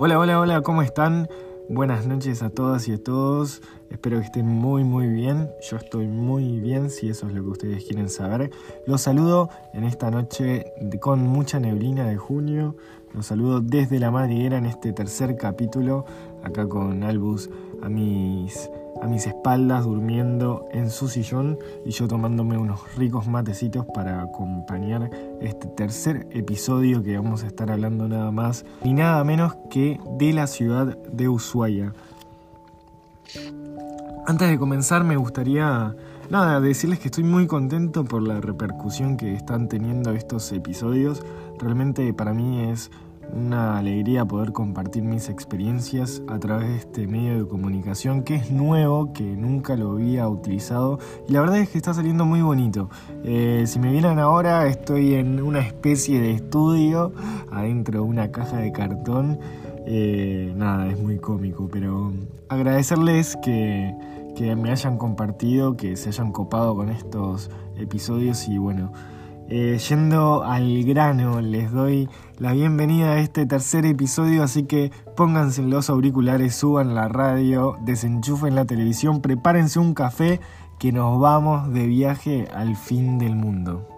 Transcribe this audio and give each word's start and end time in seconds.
Hola, 0.00 0.16
hola, 0.16 0.38
hola, 0.38 0.62
¿cómo 0.62 0.82
están? 0.82 1.28
Buenas 1.68 2.06
noches 2.06 2.44
a 2.44 2.50
todas 2.50 2.86
y 2.86 2.92
a 2.92 3.02
todos. 3.02 3.62
Espero 3.90 4.20
que 4.20 4.26
estén 4.26 4.46
muy, 4.46 4.84
muy 4.84 5.08
bien. 5.08 5.50
Yo 5.68 5.76
estoy 5.76 6.06
muy 6.06 6.60
bien, 6.60 6.88
si 6.88 7.08
eso 7.08 7.26
es 7.26 7.34
lo 7.34 7.42
que 7.42 7.48
ustedes 7.48 7.84
quieren 7.84 8.08
saber. 8.08 8.52
Los 8.86 9.00
saludo 9.00 9.50
en 9.74 9.82
esta 9.82 10.12
noche 10.12 10.66
con 11.00 11.26
mucha 11.26 11.58
neblina 11.58 12.06
de 12.06 12.16
junio. 12.16 12.76
Los 13.12 13.26
saludo 13.26 13.60
desde 13.60 13.98
la 13.98 14.12
madriguera 14.12 14.58
en 14.58 14.66
este 14.66 14.92
tercer 14.92 15.36
capítulo, 15.36 16.04
acá 16.48 16.68
con 16.68 17.02
Albus 17.02 17.48
a 17.82 17.88
mis 17.88 18.70
a 19.00 19.06
mis 19.06 19.26
espaldas 19.26 19.84
durmiendo 19.84 20.66
en 20.72 20.90
su 20.90 21.08
sillón 21.08 21.58
y 21.84 21.90
yo 21.90 22.08
tomándome 22.08 22.58
unos 22.58 22.80
ricos 22.96 23.28
matecitos 23.28 23.86
para 23.94 24.22
acompañar 24.22 25.10
este 25.40 25.68
tercer 25.68 26.26
episodio 26.32 27.02
que 27.02 27.16
vamos 27.16 27.44
a 27.44 27.46
estar 27.46 27.70
hablando 27.70 28.08
nada 28.08 28.30
más 28.32 28.64
ni 28.82 28.94
nada 28.94 29.22
menos 29.24 29.56
que 29.70 30.00
de 30.18 30.32
la 30.32 30.46
ciudad 30.46 30.98
de 31.12 31.28
Ushuaia. 31.28 31.92
Antes 34.26 34.48
de 34.48 34.58
comenzar 34.58 35.04
me 35.04 35.16
gustaría 35.16 35.94
nada 36.28 36.60
decirles 36.60 36.98
que 36.98 37.06
estoy 37.06 37.24
muy 37.24 37.46
contento 37.46 38.04
por 38.04 38.22
la 38.22 38.40
repercusión 38.40 39.16
que 39.16 39.34
están 39.34 39.68
teniendo 39.68 40.10
estos 40.12 40.50
episodios. 40.52 41.22
Realmente 41.58 42.12
para 42.12 42.34
mí 42.34 42.68
es 42.70 42.90
una 43.32 43.78
alegría 43.78 44.24
poder 44.24 44.52
compartir 44.52 45.02
mis 45.02 45.28
experiencias 45.28 46.22
a 46.28 46.38
través 46.38 46.68
de 46.68 46.76
este 46.76 47.06
medio 47.06 47.38
de 47.42 47.48
comunicación 47.48 48.22
que 48.22 48.36
es 48.36 48.50
nuevo, 48.50 49.12
que 49.12 49.24
nunca 49.24 49.76
lo 49.76 49.92
había 49.92 50.28
utilizado 50.28 50.98
y 51.28 51.32
la 51.32 51.40
verdad 51.40 51.58
es 51.58 51.68
que 51.70 51.78
está 51.78 51.94
saliendo 51.94 52.24
muy 52.24 52.42
bonito. 52.42 52.90
Eh, 53.24 53.64
si 53.66 53.78
me 53.78 53.92
vieran 53.92 54.18
ahora 54.18 54.66
estoy 54.66 55.14
en 55.14 55.42
una 55.42 55.60
especie 55.60 56.20
de 56.20 56.32
estudio 56.32 57.12
adentro 57.50 58.02
de 58.02 58.08
una 58.08 58.30
caja 58.30 58.58
de 58.58 58.72
cartón. 58.72 59.38
Eh, 59.86 60.52
nada, 60.54 60.88
es 60.88 61.00
muy 61.00 61.18
cómico, 61.18 61.68
pero 61.72 62.12
agradecerles 62.48 63.36
que, 63.36 63.94
que 64.36 64.54
me 64.54 64.70
hayan 64.70 64.98
compartido, 64.98 65.76
que 65.76 65.96
se 65.96 66.10
hayan 66.10 66.30
copado 66.32 66.76
con 66.76 66.90
estos 66.90 67.50
episodios 67.78 68.48
y 68.48 68.58
bueno. 68.58 68.92
Eh, 69.50 69.78
yendo 69.88 70.42
al 70.42 70.84
grano, 70.84 71.40
les 71.40 71.72
doy 71.72 72.06
la 72.36 72.52
bienvenida 72.52 73.12
a 73.12 73.20
este 73.20 73.46
tercer 73.46 73.86
episodio, 73.86 74.42
así 74.42 74.64
que 74.64 74.92
pónganse 75.16 75.62
los 75.62 75.88
auriculares, 75.88 76.54
suban 76.54 76.94
la 76.94 77.08
radio, 77.08 77.78
desenchufen 77.80 78.54
la 78.54 78.66
televisión, 78.66 79.22
prepárense 79.22 79.78
un 79.78 79.94
café 79.94 80.38
que 80.78 80.92
nos 80.92 81.18
vamos 81.18 81.72
de 81.72 81.86
viaje 81.86 82.46
al 82.52 82.76
fin 82.76 83.18
del 83.18 83.36
mundo. 83.36 83.88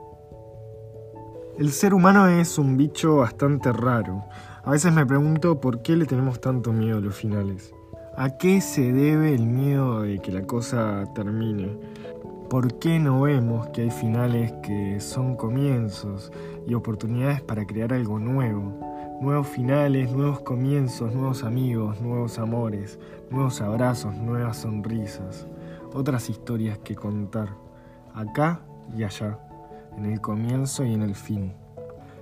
El 1.59 1.73
ser 1.73 1.95
humano 1.95 2.29
es 2.29 2.57
un 2.57 2.77
bicho 2.77 3.17
bastante 3.17 3.73
raro. 3.73 4.23
A 4.63 4.71
veces 4.71 4.93
me 4.93 5.05
pregunto 5.05 5.61
por 5.61 5.83
qué 5.83 5.97
le 5.97 6.07
tenemos 6.07 6.41
tanto 6.41 6.73
miedo 6.73 6.99
a 6.99 7.01
los 7.01 7.17
finales. 7.17 7.75
¿A 8.17 8.37
qué 8.37 8.61
se 8.61 8.93
debe 8.93 9.35
el 9.35 9.47
miedo 9.47 10.03
de 10.03 10.21
que 10.21 10.31
la 10.31 10.43
cosa 10.43 11.05
termine? 11.13 11.77
¿Por 12.51 12.81
qué 12.81 12.99
no 12.99 13.21
vemos 13.21 13.69
que 13.69 13.83
hay 13.83 13.91
finales 13.93 14.53
que 14.61 14.99
son 14.99 15.37
comienzos 15.37 16.33
y 16.67 16.75
oportunidades 16.75 17.41
para 17.43 17.65
crear 17.65 17.93
algo 17.93 18.19
nuevo? 18.19 18.77
Nuevos 19.21 19.47
finales, 19.47 20.11
nuevos 20.11 20.41
comienzos, 20.41 21.15
nuevos 21.15 21.45
amigos, 21.45 22.01
nuevos 22.01 22.41
amores, 22.41 22.99
nuevos 23.31 23.61
abrazos, 23.61 24.17
nuevas 24.17 24.57
sonrisas, 24.57 25.47
otras 25.95 26.29
historias 26.29 26.77
que 26.79 26.97
contar, 26.97 27.51
acá 28.15 28.63
y 28.97 29.05
allá, 29.05 29.39
en 29.97 30.07
el 30.07 30.21
comienzo 30.21 30.85
y 30.85 30.93
en 30.93 31.03
el 31.03 31.15
fin. 31.15 31.53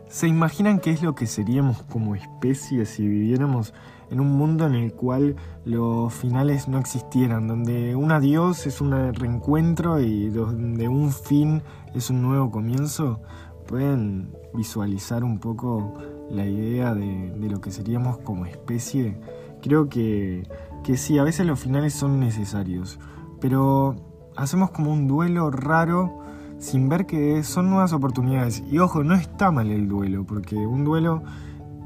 ¿Se 0.09 0.27
imaginan 0.27 0.81
qué 0.81 0.91
es 0.91 1.03
lo 1.03 1.14
que 1.14 1.27
seríamos 1.27 1.83
como 1.83 2.14
especie 2.14 2.87
si 2.87 3.06
viviéramos 3.06 3.75
en 4.11 4.20
un 4.20 4.39
mundo 4.39 4.67
en 4.67 4.75
el 4.75 4.95
cual 4.95 5.37
los 5.67 6.14
finales 6.14 6.67
no 6.67 6.79
existieran, 6.79 7.46
donde 7.46 7.95
un 7.95 8.11
adiós 8.11 8.67
es 8.67 8.80
un 8.80 8.92
reencuentro 9.13 10.01
y 10.01 10.30
donde 10.30 10.89
un 10.89 11.13
fin 11.13 11.63
es 11.95 12.08
un 12.08 12.23
nuevo 12.23 12.51
comienzo, 12.51 13.20
pueden 13.67 14.35
visualizar 14.55 15.24
un 15.24 15.39
poco 15.41 15.92
la 16.30 16.46
idea 16.46 16.95
de, 16.95 17.35
lo 17.39 17.61
que 17.61 17.70
seríamos 17.70 18.17
como 18.19 18.46
especie. 18.46 19.20
Creo 19.61 19.90
que, 19.90 20.48
que 20.85 20.96
sí, 20.96 21.19
a 21.19 21.23
veces 21.23 21.46
los 21.46 21.61
finales 21.61 21.92
son 21.92 22.19
necesarios, 22.19 22.98
pero 23.40 23.96
hacemos 24.36 24.70
como 24.70 24.90
un 24.90 25.07
duelo 25.07 25.51
raro 25.51 26.27
sin 26.58 26.89
ver 26.89 27.07
que 27.07 27.42
son 27.42 27.70
nuevas 27.70 27.92
oportunidades. 27.92 28.63
Y 28.70 28.79
ojo, 28.79 29.05
no 29.05 29.14
está 29.14 29.51
mal 29.51 29.70
el 29.70 29.89
duelo, 29.89 30.24
porque 30.24 30.57
un 30.57 30.85
duelo 30.85 31.23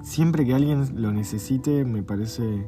siempre 0.03 0.45
que 0.45 0.55
alguien 0.55 1.01
lo 1.01 1.13
necesite, 1.13 1.85
me 1.85 2.03
parece 2.03 2.67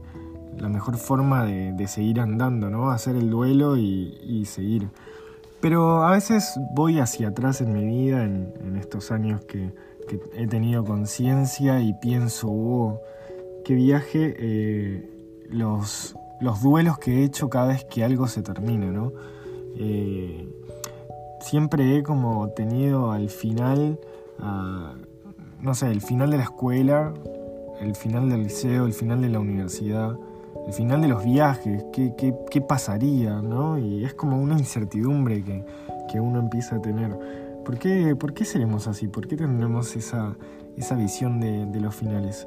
la 0.59 0.69
mejor 0.69 0.97
forma 0.97 1.45
de, 1.45 1.89
seguir 1.89 2.21
andando, 2.21 2.71
¿no? 2.71 2.91
Hacer 2.91 3.17
el 3.17 3.31
duelo 3.31 3.77
y, 3.77 4.45
seguir. 4.47 4.89
Pero 5.61 6.05
a 6.05 6.13
veces 6.13 6.59
voy 6.75 6.99
hacia 6.99 7.29
atrás 7.29 7.61
en 7.61 7.73
mi 7.73 7.85
vida, 7.85 8.25
en, 8.25 8.77
estos 8.77 9.11
años 9.11 9.45
que, 9.45 9.73
he 10.37 10.47
tenido 10.47 10.85
conciencia 10.85 11.81
y 11.81 11.95
pienso, 11.95 12.49
oh, 12.51 13.01
qué 13.65 13.75
viaje 13.75 14.37
eh, 14.39 15.11
los, 15.49 16.15
los 16.43 16.63
duelos 16.63 16.99
que 16.99 17.21
he 17.21 17.25
hecho 17.25 17.49
cada 17.49 17.69
vez 17.69 17.85
que 17.85 18.05
algo 18.05 18.29
se 18.29 18.43
termina, 18.43 18.93
¿no? 18.93 19.13
Eh, 19.77 20.47
siempre 21.45 21.97
he 21.97 22.03
como 22.03 22.49
tenido 22.51 23.13
al 23.13 23.31
final 23.31 23.99
no 25.65 25.75
sé, 25.75 25.91
el 25.91 26.03
final 26.03 26.31
de 26.31 26.37
la 26.37 26.43
escuela, 26.43 27.15
el 27.81 27.97
final 27.97 28.29
del 28.29 28.43
liceo, 28.45 28.85
el 28.85 28.93
final 28.93 29.23
de 29.23 29.31
la 29.31 29.41
universidad, 29.41 30.15
el 30.67 30.73
final 30.75 31.01
de 31.01 31.09
los 31.09 31.25
viajes, 31.25 31.85
qué, 31.93 32.15
qué, 32.51 32.61
pasaría, 32.61 33.41
¿no? 33.41 33.79
Y 33.79 34.05
es 34.05 34.13
como 34.13 34.41
una 34.41 34.59
incertidumbre 34.59 35.43
que, 35.43 35.65
que 36.13 36.21
uno 36.21 36.39
empieza 36.39 36.77
a 36.77 36.83
tener. 36.83 37.19
¿Por 37.65 37.79
qué, 37.79 38.15
¿Por 38.15 38.35
qué, 38.35 38.45
seremos 38.45 38.87
así? 38.87 39.09
¿Por 39.09 39.27
qué 39.27 39.37
tendremos 39.37 39.97
esa, 39.97 40.37
esa 40.77 40.97
visión 40.97 41.41
de, 41.41 41.81
los 41.81 41.95
finales? 41.95 42.47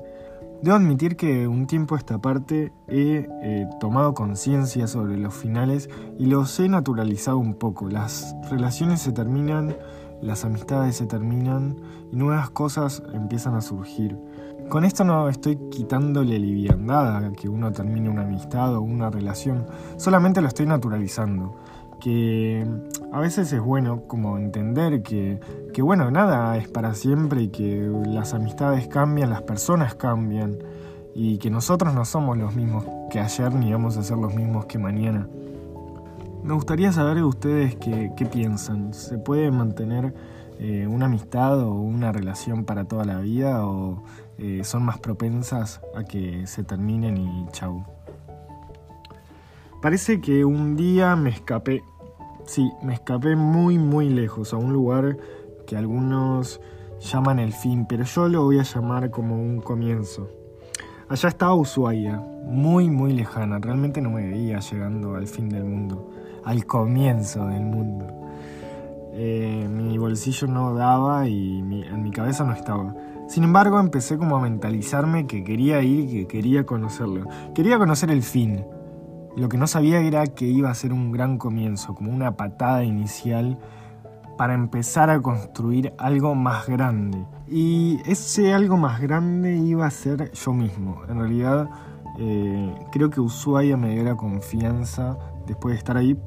Debo 0.61 0.75
admitir 0.75 1.15
que 1.15 1.47
un 1.47 1.67
tiempo 1.67 1.95
a 1.95 1.97
esta 1.99 2.19
parte 2.19 2.73
he 2.87 3.27
eh, 3.43 3.67
tomado 3.79 4.13
conciencia 4.13 4.87
sobre 4.87 5.17
los 5.17 5.33
finales 5.33 5.89
y 6.17 6.25
los 6.25 6.59
he 6.59 6.67
naturalizado 6.67 7.37
un 7.37 7.53
poco. 7.53 7.89
Las 7.89 8.35
relaciones 8.49 9.01
se 9.01 9.11
terminan 9.11 9.75
las 10.21 10.45
amistades 10.45 10.95
se 10.95 11.05
terminan 11.05 11.75
y 12.11 12.15
nuevas 12.15 12.49
cosas 12.49 13.03
empiezan 13.13 13.55
a 13.55 13.61
surgir. 13.61 14.17
Con 14.69 14.83
esto 14.83 15.03
no 15.03 15.29
estoy 15.29 15.57
quitándole 15.69 16.39
liviandad 16.39 17.23
a 17.23 17.31
que 17.31 17.47
uno 17.47 17.71
termine 17.71 18.09
una 18.09 18.23
amistad 18.23 18.75
o 18.75 18.81
una 18.81 19.09
relación, 19.09 19.65
solamente 19.97 20.41
lo 20.41 20.47
estoy 20.47 20.65
naturalizando. 20.65 21.55
Que 22.01 22.65
a 23.11 23.19
veces 23.19 23.51
es 23.51 23.61
bueno 23.61 24.03
como 24.07 24.37
entender 24.37 25.01
que, 25.01 25.39
que 25.73 25.81
bueno, 25.81 26.11
nada 26.11 26.57
es 26.57 26.67
para 26.67 26.93
siempre 26.93 27.43
y 27.43 27.47
que 27.49 27.89
las 28.05 28.33
amistades 28.33 28.87
cambian, 28.87 29.29
las 29.29 29.41
personas 29.41 29.95
cambian 29.95 30.57
y 31.15 31.39
que 31.39 31.49
nosotros 31.49 31.95
no 31.95 32.05
somos 32.05 32.37
los 32.37 32.55
mismos 32.55 32.85
que 33.09 33.19
ayer 33.19 33.51
ni 33.53 33.71
vamos 33.71 33.97
a 33.97 34.03
ser 34.03 34.17
los 34.17 34.35
mismos 34.35 34.65
que 34.67 34.77
mañana. 34.77 35.27
Me 36.43 36.53
gustaría 36.53 36.91
saber 36.91 37.15
de 37.15 37.23
ustedes 37.23 37.75
qué, 37.75 38.25
piensan. 38.31 38.93
¿Se 38.93 39.17
puede 39.17 39.51
mantener 39.51 40.13
eh, 40.59 40.87
una 40.87 41.07
amistad 41.07 41.59
o 41.59 41.73
una 41.73 42.11
relación 42.11 42.63
para 42.65 42.85
toda 42.85 43.03
la 43.03 43.19
vida 43.19 43.65
o 43.65 44.03
eh, 44.37 44.61
son 44.63 44.83
más 44.83 44.99
propensas 44.99 45.81
a 45.95 46.03
que 46.03 46.45
se 46.45 46.63
terminen 46.63 47.17
y 47.17 47.47
chau? 47.51 47.96
Parece 49.81 50.21
que 50.21 50.45
un 50.45 50.75
día 50.75 51.15
me 51.15 51.29
escapé. 51.29 51.83
Sí, 52.45 52.71
me 52.81 52.93
escapé 52.93 53.35
muy 53.35 53.77
muy 53.77 54.09
lejos 54.09 54.53
a 54.53 54.57
un 54.57 54.73
lugar 54.73 55.17
que 55.65 55.75
algunos 55.75 56.61
llaman 56.99 57.39
el 57.39 57.53
fin, 57.53 57.85
pero 57.87 58.03
yo 58.03 58.29
lo 58.29 58.43
voy 58.43 58.59
a 58.59 58.63
llamar 58.63 59.11
como 59.11 59.35
un 59.35 59.61
comienzo. 59.61 60.29
Allá 61.09 61.29
estaba 61.29 61.53
Ushuaia, 61.53 62.17
muy 62.45 62.89
muy 62.89 63.13
lejana, 63.13 63.59
realmente 63.59 64.01
no 64.01 64.11
me 64.11 64.27
veía 64.27 64.59
llegando 64.59 65.15
al 65.15 65.27
fin 65.27 65.49
del 65.49 65.63
mundo 65.63 66.09
al 66.47 66.65
comienzo 66.65 67.45
del 67.47 67.63
mundo. 67.63 68.07
Eh, 69.11 69.67
mi 69.69 69.97
bolsillo 69.97 70.47
no 70.47 70.73
daba 70.73 71.27
y 71.27 71.59
en 71.59 72.03
mi 72.03 72.11
cabeza 72.11 72.45
no 72.45 72.53
estaba. 72.53 72.95
Sin 73.27 73.43
embargo, 73.43 73.81
empecé 73.81 74.17
como 74.17 74.37
a 74.37 74.41
mentalizarme 74.41 75.27
que 75.27 75.43
quería 75.43 75.81
ir 75.81 76.05
y 76.05 76.07
que 76.07 76.27
quería 76.27 76.65
conocerlo. 76.65 77.25
Quería 77.53 77.77
conocer 77.77 78.11
el 78.11 78.23
fin. 78.23 78.63
Lo 79.37 79.49
que 79.49 79.57
no 79.59 79.67
sabía 79.67 79.99
era 79.99 80.25
que 80.25 80.45
iba 80.45 80.71
a 80.71 80.73
ser 80.73 80.91
un 80.91 81.11
gran 81.11 81.37
comienzo, 81.37 81.93
como 81.93 82.11
una 82.11 82.35
patada 82.35 82.83
inicial 82.83 83.59
para 84.35 84.55
empezar 84.55 85.11
a 85.11 85.21
construir 85.21 85.93
algo 85.99 86.33
más 86.33 86.67
grande. 86.67 87.23
Y 87.47 87.99
ese 88.07 88.55
algo 88.55 88.77
más 88.77 88.99
grande 88.99 89.55
iba 89.55 89.85
a 89.85 89.91
ser 89.91 90.31
yo 90.31 90.53
mismo. 90.53 91.03
En 91.07 91.19
realidad, 91.19 91.69
eh, 92.17 92.73
creo 92.91 93.11
que 93.11 93.21
Ushuaia 93.21 93.77
me 93.77 93.93
dio 93.93 94.03
la 94.03 94.15
confianza 94.15 95.19
después 95.45 95.73
de 95.73 95.77
estar 95.77 95.97
ahí 95.97 96.17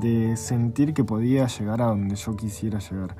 de 0.00 0.34
sentir 0.38 0.94
que 0.94 1.04
podía 1.04 1.46
llegar 1.46 1.82
a 1.82 1.88
donde 1.88 2.16
yo 2.16 2.34
quisiera 2.34 2.78
llegar 2.78 3.14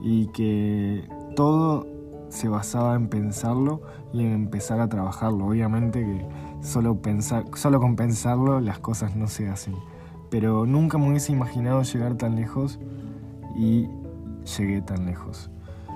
y 0.00 0.28
que 0.28 1.06
todo 1.34 1.86
se 2.28 2.48
basaba 2.48 2.94
en 2.94 3.08
pensarlo 3.08 3.82
y 4.12 4.20
en 4.20 4.32
empezar 4.32 4.80
a 4.80 4.88
trabajarlo. 4.88 5.46
Obviamente 5.46 6.00
que 6.00 6.26
solo, 6.60 7.00
pensar, 7.00 7.44
solo 7.54 7.80
con 7.80 7.96
pensarlo 7.96 8.60
las 8.60 8.78
cosas 8.78 9.16
no 9.16 9.26
se 9.26 9.48
hacen. 9.48 9.74
Pero 10.30 10.66
nunca 10.66 10.98
me 10.98 11.08
hubiese 11.08 11.32
imaginado 11.32 11.82
llegar 11.82 12.16
tan 12.16 12.36
lejos 12.36 12.80
y 13.56 13.88
llegué 14.58 14.82
tan 14.82 15.06
lejos. 15.06 15.50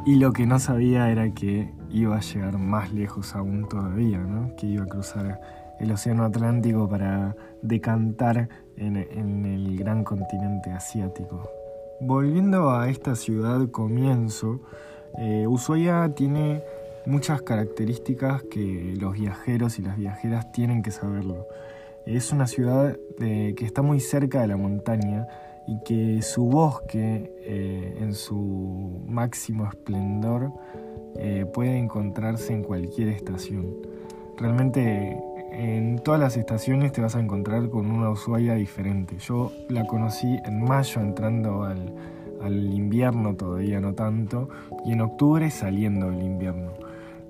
Y 0.07 0.17
lo 0.17 0.33
que 0.33 0.47
no 0.47 0.59
sabía 0.59 1.11
era 1.11 1.31
que 1.33 1.75
iba 1.91 2.17
a 2.17 2.21
llegar 2.21 2.59
más 2.59 2.93
lejos 2.93 3.35
aún 3.35 3.69
todavía, 3.69 4.19
¿no? 4.19 4.55
que 4.57 4.67
iba 4.67 4.85
a 4.85 4.89
cruzar 4.89 5.41
el 5.79 5.93
Océano 5.93 6.25
Atlántico 6.25 6.89
para 6.89 7.37
decantar 7.63 8.49
en, 8.77 8.97
en 8.97 9.45
el 9.45 9.77
gran 9.77 10.05
continente 10.05 10.71
asiático. 10.71 11.49
Volviendo 12.01 12.71
a 12.71 12.89
esta 12.89 13.15
ciudad 13.15 13.69
comienzo, 13.71 14.63
eh, 15.19 15.47
Ushuaia 15.47 16.13
tiene 16.15 16.63
muchas 17.07 17.43
características 17.43 18.43
que 18.45 18.95
los 18.99 19.15
viajeros 19.15 19.79
y 19.79 19.83
las 19.83 19.97
viajeras 19.97 20.53
tienen 20.53 20.83
que 20.83 20.91
saberlo. 20.91 21.47
Es 22.07 22.33
una 22.33 22.47
ciudad 22.47 22.97
que 23.19 23.55
está 23.61 23.83
muy 23.83 24.01
cerca 24.01 24.41
de 24.41 24.47
la 24.47 24.57
montaña 24.57 25.27
y 25.71 25.79
que 25.85 26.23
su 26.23 26.47
bosque 26.47 27.33
eh, 27.45 27.99
en 28.01 28.15
su 28.15 29.03
máximo 29.07 29.67
esplendor 29.67 30.53
eh, 31.17 31.47
puede 31.53 31.79
encontrarse 31.79 32.53
en 32.53 32.65
cualquier 32.65 33.09
estación. 33.09 33.77
Realmente 34.37 35.17
en 35.53 35.99
todas 35.99 36.19
las 36.19 36.37
estaciones 36.37 36.93
te 36.93 37.01
vas 37.01 37.15
a 37.15 37.21
encontrar 37.21 37.69
con 37.69 37.91
una 37.91 38.11
Ushuaia 38.11 38.55
diferente. 38.55 39.19
Yo 39.19 39.53
la 39.69 39.87
conocí 39.87 40.39
en 40.45 40.65
mayo 40.65 41.01
entrando 41.01 41.63
al, 41.63 41.95
al 42.43 42.73
invierno 42.73 43.35
todavía 43.35 43.81
no 43.81 43.95
tanto, 43.95 44.49
y 44.85 44.93
en 44.93 45.01
octubre 45.01 45.51
saliendo 45.51 46.11
del 46.11 46.23
invierno. 46.23 46.73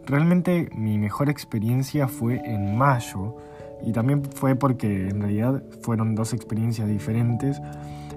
Realmente 0.06 0.68
mi 0.74 0.98
mejor 0.98 1.28
experiencia 1.28 2.08
fue 2.08 2.40
en 2.44 2.76
mayo, 2.76 3.36
y 3.82 3.92
también 3.92 4.24
fue 4.24 4.56
porque 4.56 5.08
en 5.08 5.20
realidad 5.20 5.62
fueron 5.80 6.14
dos 6.14 6.32
experiencias 6.32 6.88
diferentes. 6.88 7.60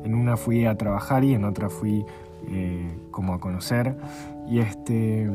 En 0.04 0.16
una 0.16 0.36
fui 0.36 0.66
a 0.66 0.76
trabajar 0.78 1.24
y 1.24 1.34
en 1.34 1.46
otra 1.46 1.70
fui 1.70 2.06
eh, 2.50 2.98
como 3.12 3.34
a 3.34 3.40
conocer. 3.40 3.96
Y 4.50 4.60
este 4.60 5.30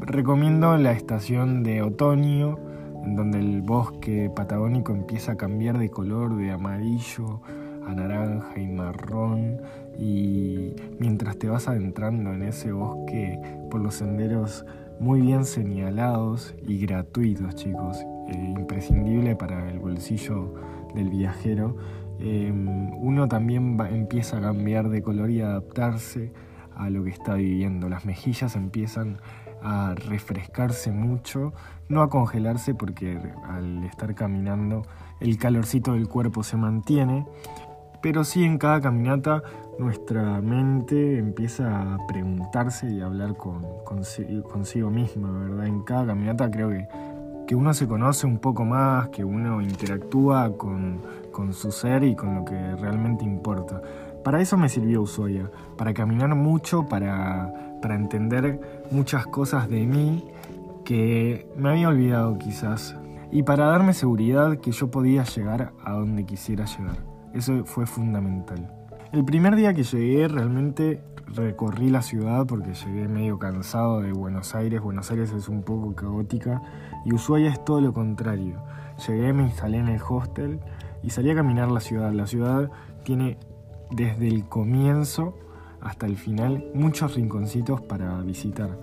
recomiendo 0.00 0.76
la 0.78 0.92
estación 0.92 1.62
de 1.62 1.82
otoño, 1.82 2.58
en 3.04 3.16
donde 3.16 3.38
el 3.38 3.60
bosque 3.60 4.30
patagónico 4.34 4.92
empieza 4.92 5.32
a 5.32 5.36
cambiar 5.36 5.78
de 5.78 5.90
color 5.90 6.36
de 6.36 6.50
amarillo 6.50 7.40
a 7.86 7.94
naranja 7.94 8.58
y 8.58 8.68
marrón 8.68 9.60
y 10.00 10.74
mientras 10.98 11.36
te 11.38 11.48
vas 11.48 11.68
adentrando 11.68 12.32
en 12.32 12.42
ese 12.42 12.72
bosque 12.72 13.38
por 13.70 13.82
los 13.82 13.96
senderos 13.96 14.64
muy 14.98 15.20
bien 15.20 15.44
señalados 15.44 16.54
y 16.66 16.78
gratuitos 16.78 17.54
chicos, 17.54 17.98
eh, 18.28 18.54
imprescindible 18.58 19.36
para 19.36 19.70
el 19.70 19.78
bolsillo 19.78 20.54
del 20.94 21.10
viajero, 21.10 21.76
em, 22.18 22.92
uno 22.94 23.28
también 23.28 23.78
empieza 23.90 24.38
a 24.38 24.40
cambiar 24.40 24.88
de 24.88 25.02
color 25.02 25.30
y 25.30 25.42
adaptarse 25.42 26.32
a 26.74 26.88
lo 26.88 27.04
que 27.04 27.10
está 27.10 27.34
viviendo. 27.34 27.88
Las 27.88 28.06
mejillas 28.06 28.56
empiezan 28.56 29.18
a 29.62 29.94
refrescarse 29.94 30.92
mucho, 30.92 31.52
no 31.88 32.00
a 32.02 32.08
congelarse 32.08 32.74
porque 32.74 33.18
al 33.46 33.84
estar 33.84 34.14
caminando 34.14 34.82
el 35.20 35.36
calorcito 35.36 35.92
del 35.92 36.08
cuerpo 36.08 36.42
se 36.42 36.56
mantiene 36.56 37.26
pero 38.02 38.24
sí 38.24 38.44
en 38.44 38.58
cada 38.58 38.80
caminata 38.80 39.42
nuestra 39.78 40.40
mente 40.40 41.18
empieza 41.18 41.94
a 41.94 42.06
preguntarse 42.06 42.90
y 42.90 43.00
a 43.00 43.06
hablar 43.06 43.36
con, 43.36 43.64
consigo, 43.84 44.90
misma, 44.90 45.30
¿verdad? 45.30 45.66
En 45.66 45.82
cada 45.82 46.06
caminata 46.06 46.50
creo 46.50 46.68
que, 46.68 46.86
que 47.46 47.54
uno 47.54 47.72
se 47.72 47.88
conoce 47.88 48.26
un 48.26 48.38
poco 48.38 48.64
más, 48.64 49.08
que 49.08 49.24
uno 49.24 49.60
interactúa 49.62 50.56
con, 50.56 51.00
con 51.32 51.52
su 51.54 51.72
ser 51.72 52.04
y 52.04 52.14
con 52.14 52.34
lo 52.34 52.44
que 52.44 52.76
realmente 52.76 53.24
importa. 53.24 53.80
Para 54.22 54.40
eso 54.40 54.58
me 54.58 54.68
sirvió 54.68 55.00
Ushuaia, 55.00 55.50
para 55.78 55.94
caminar 55.94 56.34
mucho, 56.34 56.86
para, 56.86 57.78
para 57.80 57.94
entender 57.94 58.60
muchas 58.90 59.26
cosas 59.26 59.68
de 59.70 59.86
mí 59.86 60.28
que 60.84 61.48
me 61.56 61.70
había 61.70 61.88
olvidado 61.88 62.36
quizás, 62.36 62.96
y 63.32 63.44
para 63.44 63.66
darme 63.66 63.94
seguridad 63.94 64.58
que 64.58 64.72
yo 64.72 64.90
podía 64.90 65.24
llegar 65.24 65.72
a 65.82 65.92
donde 65.92 66.26
quisiera 66.26 66.66
llegar. 66.66 67.09
Eso 67.34 67.64
fue 67.64 67.86
fundamental. 67.86 68.68
El 69.12 69.24
primer 69.24 69.56
día 69.56 69.72
que 69.74 69.84
llegué 69.84 70.28
realmente 70.28 71.00
recorrí 71.26 71.90
la 71.90 72.02
ciudad 72.02 72.46
porque 72.46 72.74
llegué 72.74 73.06
medio 73.08 73.38
cansado 73.38 74.00
de 74.00 74.12
Buenos 74.12 74.54
Aires. 74.54 74.80
Buenos 74.80 75.10
Aires 75.10 75.32
es 75.32 75.48
un 75.48 75.62
poco 75.62 75.94
caótica 75.94 76.60
y 77.04 77.14
Ushuaia 77.14 77.50
es 77.50 77.64
todo 77.64 77.80
lo 77.80 77.92
contrario. 77.92 78.62
Llegué, 79.06 79.32
me 79.32 79.44
instalé 79.44 79.78
en 79.78 79.88
el 79.88 80.00
hostel 80.06 80.60
y 81.02 81.10
salí 81.10 81.30
a 81.30 81.34
caminar 81.34 81.70
la 81.70 81.80
ciudad. 81.80 82.12
La 82.12 82.26
ciudad 82.26 82.70
tiene 83.04 83.38
desde 83.90 84.28
el 84.28 84.46
comienzo 84.46 85.38
hasta 85.80 86.06
el 86.06 86.16
final 86.16 86.64
muchos 86.74 87.14
rinconcitos 87.14 87.80
para 87.80 88.20
visitar. 88.22 88.78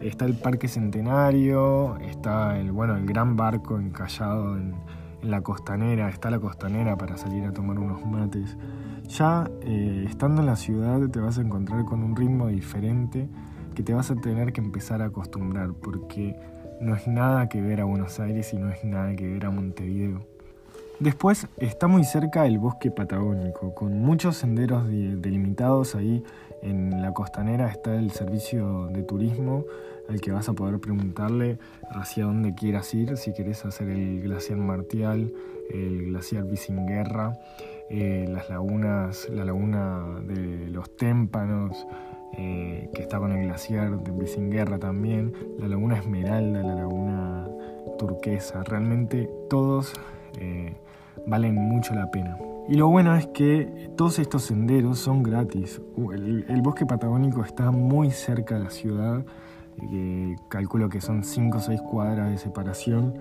Está 0.00 0.24
el 0.24 0.34
Parque 0.34 0.68
Centenario, 0.68 1.98
está 1.98 2.58
el, 2.58 2.72
bueno, 2.72 2.96
el 2.96 3.06
gran 3.06 3.36
barco 3.36 3.78
encallado 3.78 4.56
en, 4.56 4.74
la 5.24 5.42
costanera, 5.42 6.08
está 6.08 6.30
la 6.30 6.38
costanera 6.38 6.96
para 6.96 7.16
salir 7.16 7.44
a 7.44 7.52
tomar 7.52 7.78
unos 7.78 8.04
mates. 8.06 8.56
Ya 9.08 9.50
eh, 9.62 10.04
estando 10.08 10.40
en 10.40 10.46
la 10.46 10.56
ciudad 10.56 11.00
te 11.08 11.20
vas 11.20 11.38
a 11.38 11.40
encontrar 11.40 11.84
con 11.84 12.02
un 12.02 12.16
ritmo 12.16 12.48
diferente 12.48 13.28
que 13.74 13.82
te 13.82 13.92
vas 13.92 14.10
a 14.10 14.16
tener 14.16 14.52
que 14.52 14.60
empezar 14.60 15.02
a 15.02 15.06
acostumbrar 15.06 15.72
porque 15.72 16.36
no 16.80 16.94
es 16.94 17.06
nada 17.06 17.48
que 17.48 17.60
ver 17.60 17.80
a 17.80 17.84
Buenos 17.84 18.20
Aires 18.20 18.52
y 18.52 18.58
no 18.58 18.70
es 18.70 18.84
nada 18.84 19.14
que 19.16 19.26
ver 19.26 19.46
a 19.46 19.50
Montevideo. 19.50 20.26
Después 21.00 21.48
está 21.56 21.88
muy 21.88 22.04
cerca 22.04 22.46
el 22.46 22.58
bosque 22.58 22.90
patagónico, 22.90 23.74
con 23.74 23.98
muchos 24.00 24.36
senderos 24.36 24.86
delimitados 24.86 25.96
ahí 25.96 26.22
en 26.64 27.02
la 27.02 27.12
costanera 27.12 27.68
está 27.68 27.94
el 27.94 28.10
servicio 28.12 28.86
de 28.86 29.02
turismo 29.02 29.64
al 30.08 30.20
que 30.20 30.32
vas 30.32 30.48
a 30.48 30.52
poder 30.52 30.80
preguntarle 30.80 31.58
hacia 31.90 32.24
dónde 32.24 32.54
quieras 32.54 32.92
ir, 32.94 33.16
si 33.16 33.32
querés 33.32 33.64
hacer 33.64 33.88
el 33.88 34.20
glaciar 34.22 34.58
Martial, 34.58 35.32
el 35.70 36.06
glaciar 36.06 36.44
Bisinguerra, 36.44 37.38
eh, 37.90 38.26
las 38.28 38.48
lagunas, 38.48 39.28
la 39.30 39.44
laguna 39.44 40.20
de 40.26 40.68
los 40.68 40.94
témpanos, 40.96 41.86
eh, 42.36 42.88
que 42.94 43.02
está 43.02 43.18
con 43.18 43.32
el 43.32 43.46
glaciar 43.46 44.02
de 44.02 44.10
Bisinguerra 44.10 44.78
también, 44.78 45.32
la 45.58 45.68
laguna 45.68 45.98
Esmeralda, 45.98 46.62
la 46.62 46.74
laguna 46.74 47.48
turquesa, 47.98 48.62
realmente 48.64 49.30
todos 49.48 49.92
eh, 50.38 50.74
valen 51.26 51.54
mucho 51.54 51.94
la 51.94 52.10
pena. 52.10 52.36
Y 52.66 52.76
lo 52.76 52.88
bueno 52.88 53.14
es 53.14 53.26
que 53.28 53.90
todos 53.96 54.18
estos 54.18 54.44
senderos 54.44 54.98
son 54.98 55.22
gratis. 55.22 55.82
el 55.98 56.62
bosque 56.62 56.86
patagónico 56.86 57.44
está 57.44 57.70
muy 57.70 58.10
cerca 58.10 58.56
de 58.56 58.64
la 58.64 58.70
ciudad 58.70 59.22
que 59.78 60.36
calculo 60.48 60.88
que 60.88 61.00
son 61.00 61.24
5 61.24 61.58
o 61.58 61.60
6 61.60 61.80
cuadras 61.82 62.30
de 62.30 62.38
separación. 62.38 63.14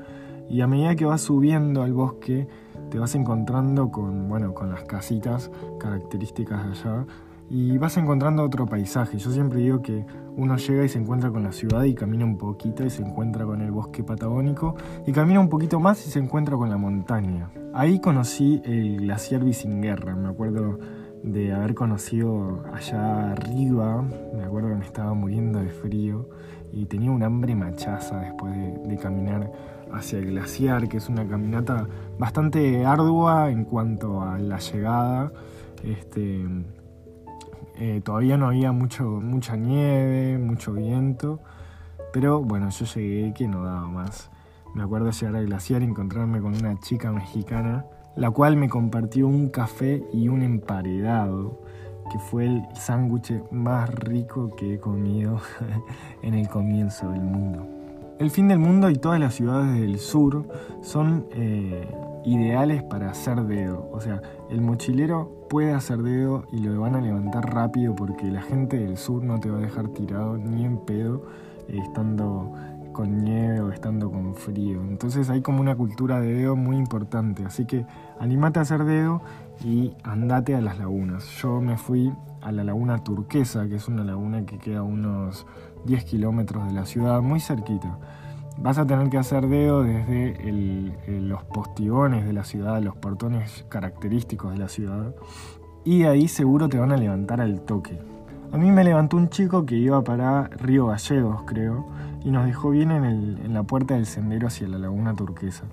Y 0.49 0.61
a 0.61 0.67
medida 0.67 0.95
que 0.95 1.05
vas 1.05 1.21
subiendo 1.21 1.83
al 1.83 1.93
bosque, 1.93 2.47
te 2.89 2.99
vas 2.99 3.15
encontrando 3.15 3.91
con, 3.91 4.27
bueno, 4.27 4.53
con 4.53 4.69
las 4.69 4.83
casitas 4.83 5.49
características 5.79 6.65
de 6.65 6.71
allá 6.71 7.05
y 7.49 7.77
vas 7.77 7.97
encontrando 7.97 8.43
otro 8.43 8.65
paisaje. 8.65 9.17
Yo 9.17 9.31
siempre 9.31 9.59
digo 9.59 9.81
que 9.81 10.05
uno 10.35 10.57
llega 10.57 10.85
y 10.85 10.89
se 10.89 10.99
encuentra 10.99 11.29
con 11.29 11.43
la 11.43 11.51
ciudad 11.51 11.83
y 11.83 11.93
camina 11.93 12.25
un 12.25 12.37
poquito 12.37 12.83
y 12.83 12.89
se 12.89 13.03
encuentra 13.03 13.45
con 13.45 13.61
el 13.61 13.71
bosque 13.71 14.03
patagónico 14.03 14.75
y 15.05 15.11
camina 15.11 15.39
un 15.39 15.49
poquito 15.49 15.79
más 15.79 16.05
y 16.07 16.09
se 16.09 16.19
encuentra 16.19 16.57
con 16.57 16.69
la 16.69 16.77
montaña. 16.77 17.51
Ahí 17.73 17.99
conocí 17.99 18.61
el 18.65 19.01
glaciar 19.01 19.43
Bisinguerra, 19.43 20.15
me 20.15 20.29
acuerdo 20.29 20.79
de 21.23 21.53
haber 21.53 21.73
conocido 21.73 22.63
allá 22.73 23.31
arriba, 23.31 24.03
me 24.35 24.43
acuerdo 24.43 24.69
que 24.69 24.75
me 24.75 24.85
estaba 24.85 25.13
muriendo 25.13 25.59
de 25.59 25.69
frío 25.69 26.29
y 26.73 26.85
tenía 26.85 27.11
un 27.11 27.23
hambre 27.23 27.55
machaza 27.55 28.19
después 28.19 28.53
de, 28.55 28.97
caminar 28.97 29.49
hacia 29.93 30.19
el 30.19 30.27
glaciar, 30.27 30.89
que 30.89 30.97
es 30.97 31.07
una 31.07 31.25
caminata 31.25 31.87
bastante 32.19 32.85
ardua 32.85 33.49
en 33.51 33.63
cuanto 33.63 34.21
a 34.21 34.37
la 34.37 34.59
llegada. 34.59 35.31
Este, 35.83 36.45
eh, 37.79 38.01
todavía 38.03 38.37
no 38.37 38.47
había 38.47 38.71
mucho, 38.73 39.03
mucha 39.05 39.55
nieve, 39.55 40.37
mucho 40.37 40.73
viento, 40.73 41.39
pero 42.11 42.41
bueno, 42.41 42.69
yo 42.69 42.85
llegué 42.85 43.33
que 43.33 43.47
no 43.47 43.63
daba 43.63 43.87
más. 43.87 44.29
Me 44.75 44.83
acuerdo 44.83 45.09
llegar 45.11 45.37
al 45.37 45.45
glaciar 45.45 45.83
y 45.83 45.85
encontrarme 45.85 46.41
con 46.41 46.55
una 46.55 46.77
chica 46.79 47.11
mexicana 47.11 47.85
la 48.15 48.31
cual 48.31 48.57
me 48.57 48.69
compartió 48.69 49.27
un 49.27 49.49
café 49.49 50.03
y 50.11 50.27
un 50.27 50.43
emparedado, 50.43 51.59
que 52.11 52.19
fue 52.19 52.45
el 52.45 52.63
sándwich 52.75 53.33
más 53.51 53.89
rico 53.93 54.55
que 54.55 54.75
he 54.75 54.79
comido 54.79 55.39
en 56.21 56.33
el 56.33 56.47
comienzo 56.47 57.09
del 57.09 57.21
mundo. 57.21 57.67
El 58.19 58.29
fin 58.29 58.47
del 58.47 58.59
mundo 58.59 58.89
y 58.89 58.95
todas 58.95 59.19
las 59.19 59.33
ciudades 59.33 59.79
del 59.79 59.99
sur 59.99 60.45
son 60.81 61.25
eh, 61.31 61.87
ideales 62.25 62.83
para 62.83 63.09
hacer 63.09 63.41
dedo. 63.43 63.89
O 63.91 63.99
sea, 63.99 64.21
el 64.49 64.61
mochilero 64.61 65.47
puede 65.49 65.73
hacer 65.73 65.97
dedo 66.03 66.45
y 66.51 66.59
lo 66.59 66.79
van 66.79 66.95
a 66.95 67.01
levantar 67.01 67.53
rápido 67.53 67.95
porque 67.95 68.29
la 68.31 68.41
gente 68.41 68.77
del 68.77 68.97
sur 68.97 69.23
no 69.23 69.39
te 69.39 69.49
va 69.49 69.57
a 69.57 69.61
dejar 69.61 69.89
tirado 69.89 70.37
ni 70.37 70.63
en 70.63 70.77
pedo 70.77 71.23
estando 71.67 72.53
con 72.93 73.23
nieve 73.23 73.59
o 73.59 73.71
estando 73.71 74.09
con 74.09 74.35
frío. 74.35 74.81
Entonces 74.81 75.29
hay 75.29 75.41
como 75.41 75.59
una 75.59 75.75
cultura 75.75 76.21
de 76.21 76.33
dedo 76.33 76.55
muy 76.55 76.77
importante. 76.77 77.43
Así 77.43 77.65
que 77.65 77.85
animate 78.19 78.59
a 78.59 78.61
hacer 78.61 78.85
dedo 78.85 79.21
y 79.63 79.93
andate 80.03 80.55
a 80.55 80.61
las 80.61 80.79
lagunas. 80.79 81.25
Yo 81.41 81.59
me 81.59 81.77
fui 81.77 82.13
a 82.41 82.51
la 82.51 82.63
laguna 82.63 83.03
turquesa, 83.03 83.67
que 83.67 83.75
es 83.75 83.87
una 83.87 84.03
laguna 84.03 84.45
que 84.45 84.57
queda 84.57 84.83
unos 84.83 85.45
10 85.85 86.05
kilómetros 86.05 86.65
de 86.67 86.73
la 86.73 86.85
ciudad, 86.85 87.21
muy 87.21 87.39
cerquita. 87.39 87.97
Vas 88.59 88.77
a 88.77 88.85
tener 88.85 89.09
que 89.09 89.17
hacer 89.17 89.47
dedo 89.47 89.81
desde 89.81 90.93
los 91.07 91.43
postigones 91.45 92.25
de 92.25 92.33
la 92.33 92.43
ciudad, 92.43 92.81
los 92.81 92.95
portones 92.95 93.65
característicos 93.67 94.51
de 94.51 94.59
la 94.59 94.67
ciudad, 94.67 95.15
y 95.83 96.03
ahí 96.03 96.27
seguro 96.27 96.69
te 96.69 96.77
van 96.77 96.91
a 96.91 96.97
levantar 96.97 97.41
al 97.41 97.61
toque. 97.61 97.99
A 98.51 98.57
mí 98.57 98.69
me 98.71 98.83
levantó 98.83 99.17
un 99.17 99.29
chico 99.29 99.65
que 99.65 99.75
iba 99.75 100.03
para 100.03 100.43
Río 100.49 100.85
Gallegos, 100.85 101.41
creo, 101.47 101.87
y 102.23 102.31
nos 102.31 102.45
dejó 102.45 102.69
bien 102.69 102.91
en, 102.91 103.53
la 103.53 103.63
puerta 103.63 103.95
del 103.95 104.05
sendero 104.05 104.47
hacia 104.47 104.67
la 104.67 104.77
laguna 104.77 105.15
turquesa. 105.15 105.65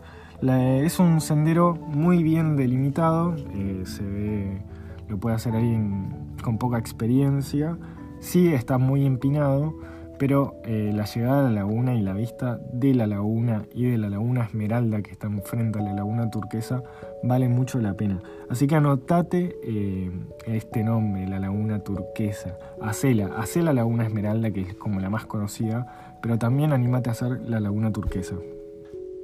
es 0.43 0.99
un 0.99 1.21
sendero 1.21 1.75
muy 1.75 2.23
bien 2.23 2.57
delimitado, 2.57 3.37
eh, 3.55 3.83
se 3.85 4.03
ve, 4.03 4.63
lo 5.09 5.19
puede 5.19 5.37
hacer 5.37 5.55
alguien 5.55 6.35
con 6.43 6.59
poca 6.59 6.79
experiencia, 6.79 7.77
sí 8.21 8.53
está 8.53 8.79
muy 8.79 9.07
empinado, 9.07 9.75
pero 10.21 10.61
eh, 10.65 10.93
la 10.95 11.07
llegada 11.07 11.41
a 11.41 11.43
la 11.45 11.51
laguna 11.51 11.95
y 11.95 12.03
la 12.03 12.13
vista 12.13 12.61
de 12.75 12.93
la 12.93 13.07
laguna 13.07 13.65
y 13.73 13.87
de 13.87 13.97
la 13.97 14.11
laguna 14.11 14.45
Esmeralda 14.45 15.01
que 15.01 15.13
está 15.13 15.29
enfrente 15.29 15.79
a 15.79 15.83
la 15.83 15.95
laguna 15.95 16.31
turquesa 16.31 16.83
vale 17.23 17.49
mucho 17.49 17.81
la 17.81 17.95
pena. 17.95 18.21
Así 18.51 18.67
que 18.67 18.77
anotate 18.77 19.57
eh, 19.65 20.11
este 20.45 20.85
nombre, 20.85 21.27
la 21.27 21.39
laguna 21.39 21.79
turquesa. 21.79 22.59
Hacela, 22.83 23.31
hacé 23.39 23.63
la 23.63 23.73
laguna 23.73 24.05
Esmeralda 24.05 24.51
que 24.51 24.61
es 24.61 24.75
como 24.75 25.01
la 25.01 25.09
más 25.09 25.25
conocida, 25.25 26.10
pero 26.23 26.39
también 26.39 26.73
anímate 26.73 27.11
a 27.11 27.13
hacer 27.13 27.41
la 27.49 27.61
laguna 27.61 27.93
turquesa. 27.93 28.37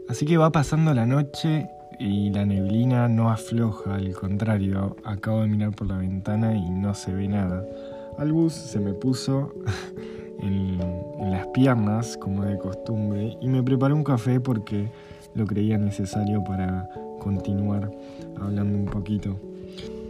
Así 0.09 0.25
que 0.25 0.37
va 0.37 0.51
pasando 0.51 0.95
la 0.95 1.07
noche 1.07 1.69
y 1.99 2.31
la 2.31 2.45
neblina 2.45 3.09
no 3.09 3.31
afloja, 3.31 3.95
al 3.95 4.13
contrario, 4.13 4.97
acabo 5.05 5.41
de 5.41 5.49
mirar 5.49 5.73
por 5.73 5.89
la 5.89 5.97
ventana 5.97 6.55
y 6.55 6.71
no 6.71 6.95
se 6.95 7.13
ve 7.13 7.27
nada. 7.27 7.65
Al 8.19 8.33
bus 8.33 8.53
se 8.53 8.79
me 8.81 8.93
puso 8.93 9.53
en, 10.41 10.79
las 11.31 11.47
piernas, 11.49 12.17
como 12.19 12.45
de 12.45 12.57
costumbre, 12.57 13.37
y 13.41 13.49
me 13.49 13.63
preparé 13.63 13.95
un 13.95 14.05
café 14.05 14.39
porque 14.39 14.89
lo 15.35 15.45
creía 15.45 15.77
necesario 15.77 16.45
para 16.45 16.89
continuar 17.19 17.91
hablando 18.41 18.79
un 18.79 18.87
poquito. 18.87 19.37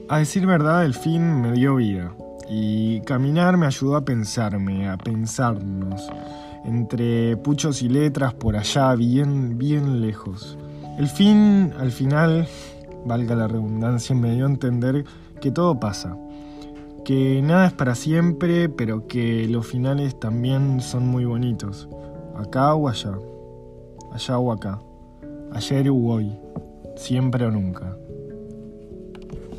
A 0.09 0.19
decir 0.19 0.47
verdad, 0.47 0.85
el 0.85 0.93
fin 0.93 1.41
me 1.41 1.53
dio 1.53 1.77
vida 1.77 2.13
y 2.49 3.01
caminar 3.01 3.57
me 3.57 3.67
ayudó 3.67 3.97
a 3.97 4.05
pensarme, 4.05 4.89
a 4.89 4.97
pensarnos, 4.97 6.09
entre 6.67 7.37
puchos 7.37 7.83
y 7.83 7.89
letras 7.89 8.35
por 8.35 8.57
allá, 8.57 8.95
bien, 8.95 9.57
bien 9.57 10.01
lejos. 10.01 10.59
El 10.99 11.09
fin, 11.09 11.73
al 11.79 11.93
final, 11.93 12.49
valga 13.05 13.35
la 13.37 13.49
redundancia, 13.49 14.15
me 14.15 14.35
dio 14.35 14.47
a 14.47 14.51
entender 14.51 15.05
que 15.41 15.51
todo 15.51 15.79
pasa, 15.79 16.17
que 17.05 17.41
nada 17.43 17.67
es 17.67 17.73
para 17.73 17.95
siempre, 17.95 18.69
pero 18.69 19.07
que 19.07 19.47
los 19.49 19.67
finales 19.67 20.19
también 20.19 20.81
son 20.81 21.07
muy 21.07 21.25
bonitos. 21.25 21.89
Acá 22.35 22.75
o 22.75 22.89
allá, 22.89 23.13
allá 24.13 24.39
o 24.39 24.53
acá, 24.53 24.81
ayer 25.53 25.89
o 25.89 25.97
hoy, 25.97 26.37
siempre 26.97 27.47
o 27.47 27.51
nunca. 27.51 27.97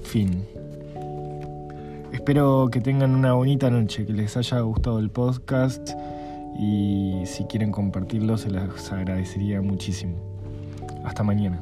Fin. 0.03 0.45
Espero 2.11 2.67
que 2.71 2.81
tengan 2.81 3.15
una 3.15 3.33
bonita 3.33 3.69
noche, 3.69 4.05
que 4.05 4.13
les 4.13 4.35
haya 4.35 4.59
gustado 4.59 4.99
el 4.99 5.09
podcast 5.09 5.91
y 6.57 7.21
si 7.25 7.45
quieren 7.45 7.71
compartirlo 7.71 8.37
se 8.37 8.49
les 8.49 8.91
agradecería 8.91 9.61
muchísimo. 9.61 10.15
Hasta 11.03 11.23
mañana. 11.23 11.61